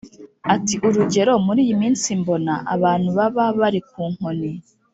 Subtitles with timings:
[0.53, 4.51] ati “urugero, muri iyi minsi mbona abantu baba bari ku nkoni.